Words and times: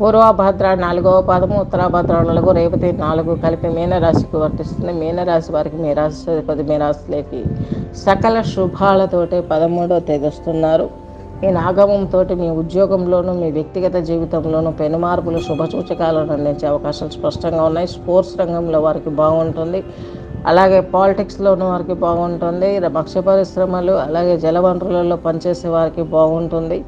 పూర్వభద్ర 0.00 0.66
నాలుగవ 0.82 1.16
పదము 1.30 1.56
ఉత్తరాభద్ర 1.60 2.14
నాలుగు 2.28 2.50
రేపతి 2.58 2.92
నాలుగు 2.92 3.32
కలిపి 3.42 3.68
మీనరాశికి 3.68 4.36
వర్తిస్తుంది. 4.42 4.92
మీనరాశి 5.00 5.50
వారికి 5.52 5.78
మీ 5.84 5.90
రాశి 5.98 6.42
పది 6.48 6.62
మీ 6.68 6.76
రాశిలోకి 6.82 7.40
సకల 8.04 8.36
శుభాలతోటి 8.52 9.40
పదమూడవ 9.50 9.98
తేదీ 10.08 10.26
వస్తున్నారు 10.26 10.86
ఈ 11.44 11.50
నాగమంతో 11.58 12.22
మీ 12.40 12.48
ఉద్యోగంలోనూ 12.62 13.34
మీ 13.42 13.50
వ్యక్తిగత 13.58 13.96
జీవితంలోనూ 14.08 14.70
పెను 14.80 14.98
మార్పులు 15.04 15.38
శుభసూచకాలను 15.48 16.32
అందించే 16.36 16.66
అవకాశాలు 16.72 17.12
స్పష్టంగా 17.18 17.62
ఉన్నాయి. 17.68 17.88
స్పోర్ట్స్ 17.96 18.34
రంగంలో 18.40 18.80
వారికి 18.86 19.10
బాగుంటుంది. 19.22 19.80
అలాగే 20.50 20.80
పాలిటిక్స్లోనూ 20.96 21.64
వారికి 21.66 21.92
బాగుంటుంది. 22.06 22.68
మత్స్య 22.96 23.20
పరిశ్రమలు 23.28 23.92
అలాగే 24.06 24.34
జలవనరులలో 24.44 25.16
పనిచేసే 25.28 25.68
వారికి 25.76 26.02
బాగుంటుంది. 26.16 26.78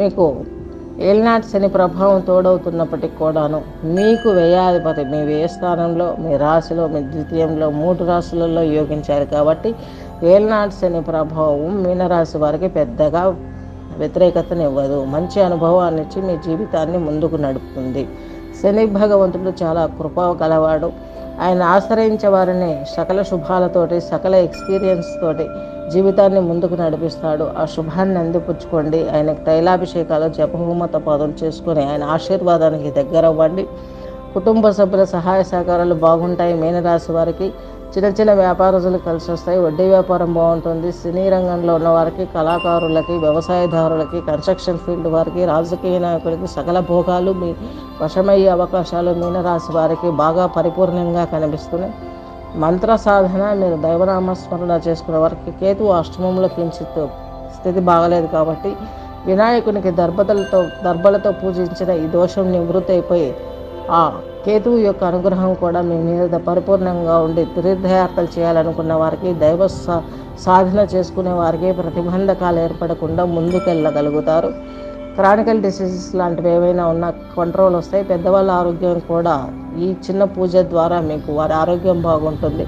మీకు 0.00 0.26
ఏలినాటి 1.00 1.46
శని 1.46 1.68
ప్రభావం 1.68 2.20
తోడవుతున్నప్పటికి 2.20 3.16
కూడాను 3.16 3.62
మీకు 3.84 4.28
వ్యయాధిపతి 4.30 5.04
మీ 5.04 5.20
వ్యయ 5.24 5.46
స్థానంలో 5.46 6.16
మీ 6.20 6.36
రాశిలో 6.36 6.88
మీ 6.88 7.00
ద్వితీయంలో 7.00 7.70
మూడు 7.70 8.04
రాశులలో 8.04 8.62
యోగించారు 8.62 9.24
కాబట్టి 9.24 9.74
ఏలినాటి 10.22 10.74
శని 10.80 11.00
ప్రభావం 11.02 11.82
మీనరాశి 11.82 12.38
వారికి 12.38 12.68
పెద్దగా 12.68 13.22
వ్యతిరేకతనివ్వదు. 13.98 15.04
మంచి 15.04 15.42
అనుభవాన్ని 15.42 16.02
ఇచ్చి 16.02 16.22
మీ 16.22 16.36
జీవితాన్ని 16.46 16.98
ముందుకు 16.98 17.36
నడుపుతుంది. 17.36 18.08
శని 18.62 18.86
భగవంతుడు 18.86 19.52
చాలా 19.62 19.86
కృప 19.86 20.20
కలవాడు 20.40 20.92
ఆయన 21.42 21.62
ఆశ్రయించే 21.62 22.28
వారిని 22.28 22.84
సకల 22.96 23.22
శుభాలతోటి 23.22 24.00
సకల 24.00 24.34
ఎక్స్పీరియన్స్ 24.34 25.08
తోటి 25.20 25.46
జీవితాన్ని 25.92 26.40
ముందుకు 26.40 26.74
నడిపిస్తాడు. 26.74 27.50
ఆ 27.58 27.64
శుభాన్ని 27.64 28.18
అందిపుచ్చుకోండి. 28.18 29.00
ఆయనకు 29.08 29.44
తైలాభిషేకాలు 29.44 30.28
జపహోమత 30.28 30.94
పాదం 31.06 31.34
చేసుకొని 31.44 31.82
ఆయన 31.90 32.04
ఆశీర్వాదానికి 32.04 32.90
దగ్గర 32.90 33.26
అవ్వండి 33.26 33.66
కుటుంబ 34.34 34.68
సభ్యుల 34.70 35.04
సహాయ 35.04 35.42
సహకారాలు 35.42 35.94
బాగుంటాయి. 35.94 36.54
మీనరాశి 36.54 37.12
వారికి 37.12 37.52
చిన్న 37.94 38.08
చిన్న 38.18 38.32
వ్యాపారస్తులు 38.40 38.98
కలిసి 39.06 39.28
వస్తాయి. 39.32 39.58
వడ్డీ 39.64 39.86
వ్యాపారం 39.94 40.30
బాగుంటుంది. 40.38 40.90
సినీ 41.00 41.24
రంగంలో 41.34 41.72
ఉన్న 41.78 41.88
వారికి 41.96 42.24
కళాకారులకి 42.34 43.14
వ్యవసాయదారులకి 43.24 44.18
కన్స్ట్రక్షన్ 44.28 44.80
ఫీల్డ్ 44.84 45.08
వారికి 45.14 45.42
రాజకీయ 45.50 45.98
నాయకులకి 46.04 46.48
సకల 46.54 46.78
భోగాలు 46.90 47.32
మీ 47.40 47.50
వశమయ్యే 48.00 48.48
అవకాశాలు 48.56 49.12
మీనరాశి 49.20 49.72
వారికి 49.78 50.10
బాగా 50.22 50.46
పరిపూర్ణంగా 50.56 51.24
కనిపిస్తున్నాయి. 51.34 51.94
మంత్ర 52.64 52.96
సాధన 53.04 53.44
మీరు 53.60 53.76
దైవనామస్మరణ 53.86 54.72
చేసుకునే 54.88 55.20
వారికి 55.26 55.52
కేతు 55.60 55.84
అష్టమంలో 56.00 56.48
కించిత్ 56.56 57.00
స్థితి 57.56 57.80
బాగలేదు 57.90 58.28
కాబట్టి 58.36 58.70
వినాయకునికి 59.28 59.90
దర్భతలతో 60.02 60.58
దర్భలతో 60.86 61.30
పూజించిన 61.40 61.90
ఈ 62.04 62.06
దోషం 62.16 62.46
నివృత్తి 62.52 62.92
అయిపోయి 62.92 63.28
కేతువు 64.44 64.78
యొక్క 64.78 65.04
అనుగ్రహం 65.04 65.54
కూడా 65.54 65.80
మీ 65.80 65.94
మీద 65.94 66.30
పరిపూర్ణంగా 66.30 67.18
ఉండి 67.18 67.44
తీర్థయాత్రలు 67.44 68.28
చేయాలనుకున్న 68.38 68.94
వారికి 68.94 69.34
దైవ 69.34 69.66
సా- 69.66 70.00
సాధన 70.38 70.78
చేసుకునే 70.80 71.32
వారికి 71.32 71.72
ప్రతిబంధకాలు 71.72 72.60
ఏర్పడకుండా 72.60 73.24
ముందుకెళ్ళగలుగుతారు. 73.24 74.48
క్రానికల్ 75.14 75.62
డిసీజెస్ 75.62 76.14
లాంటివి 76.14 76.50
ఏవైనా 76.50 76.86
ఉన్న 76.86 77.12
కంట్రోల్ 77.38 77.76
వస్తాయి. 77.76 78.04
పెద్దవాళ్ళ 78.04 78.50
ఆరోగ్యం 78.50 78.98
కూడా 78.98 79.48
ఈ 79.78 79.90
చిన్న 79.90 80.24
పూజ 80.24 80.56
ద్వారా 80.56 81.00
మీకు 81.00 81.32
వారి 81.32 81.52
ఆరోగ్యం 81.52 82.02
బాగుంటుంది. 82.02 82.66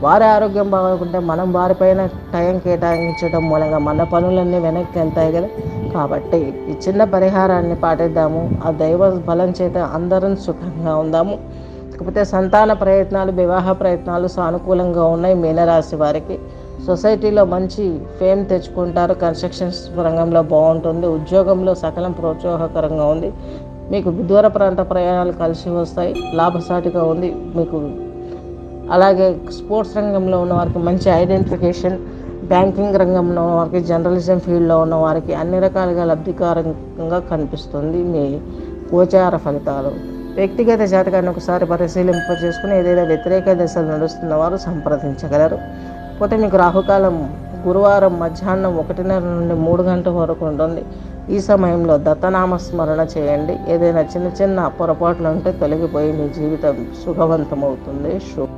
వారి 0.00 0.24
ఆరోగ్యం 0.24 0.70
బాగోకుంటే 0.70 1.18
మనం 1.18 1.52
వారిపైన 1.52 2.06
టైం 2.06 2.58
కేటాయించడం 2.58 3.48
మూలంగా 3.48 3.78
మన 3.78 4.02
పనులన్నీ 4.02 4.58
వెనక్కి 4.58 4.98
వెళ్తాయి 4.98 5.32
కదా. 5.32 5.48
కాబట్టి 5.94 6.36
ఈ 6.38 6.88
చిన్న 6.88 7.04
పరిహారాన్ని 7.04 7.74
పాటిద్దాము. 7.74 8.50
ఆ 8.66 8.70
దైవ 8.70 9.10
బలం 9.10 9.54
చేత 9.62 9.78
అందరం 9.78 10.36
సుఖంగా 10.36 10.96
ఉందాము. 10.96 11.38
కాకపోతే 11.92 12.24
సంతాన 12.24 12.72
ప్రయత్నాలు 12.72 13.32
వివాహ 13.32 13.72
ప్రయత్నాలు 13.72 14.28
సానుకూలంగా 14.28 15.04
ఉన్నాయి 15.04 15.34
మీనరాశి 15.34 15.96
వారికి. 15.96 16.38
సొసైటీలో 16.86 17.44
మంచి 17.44 18.00
ఫేమ్ 18.20 18.46
తెచ్చుకుంటారు. 18.46 19.14
కన్స్ట్రక్షన్స్ 19.14 19.98
రంగంలో 19.98 20.42
బాగుంటుంది. 20.42 21.06
ఉద్యోగంలో 21.06 21.74
సకలం 21.74 22.12
ప్రోత్సాహకరంగా 22.12 23.06
ఉంది. 23.06 23.32
మీకు 23.90 24.10
దూర 24.10 24.46
ప్రాంత 24.46 24.78
ప్రయాణాలు 24.78 25.32
కలిసి 25.32 25.70
వస్తాయి. 25.70 26.14
లాభసాటిగా 26.34 27.04
ఉంది. 27.04 27.34
మీకు 27.56 27.90
అలాగే 28.92 29.36
స్పోర్ట్స్ 29.58 29.96
రంగంలో 29.96 30.40
ఉన్న 30.40 30.52
వారికి 30.52 30.78
మంచి 30.78 31.10
ఐడెంటిఫికేషన్ 31.10 31.98
బ్యాంకింగ్ 32.44 32.96
రంగంలో 32.96 33.42
ఉన్న 33.42 33.54
వారికి 33.54 33.80
జర్నలిజం 33.80 34.38
ఫీల్డ్లో 34.38 34.80
ఉన్న 34.80 34.94
వారికి 34.94 35.34
అన్ని 35.34 35.60
రకాలుగా 35.60 36.04
లబ్ధికారంగా 36.04 37.18
కనిపిస్తుంది 37.18 37.98
మీ 38.02 38.40
గోచార 38.94 39.36
ఫలితాలు. 39.36 39.90
వ్యక్తిగత 40.34 40.80
జాతకాన్ని 40.80 41.30
ఒకసారి 41.30 41.66
పరిశీలింప 41.66 42.44
చేసుకుని 42.44 42.78
ఏదైనా 42.78 43.02
వ్యతిరేక 43.02 43.52
దశలు 43.52 43.86
నడుస్తున్న 43.86 44.34
వారు 44.34 44.56
సంప్రదించగలరు. 44.56 45.58
పోతే 46.20 46.36
మీకు 46.36 46.56
రాహుకాలం 46.56 47.34
గురువారం 47.66 48.18
మధ్యాహ్నం 48.18 48.76
ఒకటిన్నర 48.76 49.18
నుండి 49.18 49.54
మూడు 49.54 49.82
గంటల 49.82 50.12
వరకు 50.12 50.46
ఉంటుంది. 50.46 50.82
ఈ 51.30 51.40
సమయంలో 51.40 51.98
దత్తనామస్మరణ 51.98 53.06
చేయండి. 53.16 53.56
ఏదైనా 53.68 54.00
చిన్న 54.00 54.30
చిన్న 54.42 54.68
పొరపాట్లు 54.80 55.28
ఉంటే 55.28 55.52
తొలగిపోయి 55.52 56.12
మీ 56.12 56.28
జీవితం 56.28 56.86
సుఖవంతమవుతుంది. 57.04 58.20
శుభ. 58.20 58.48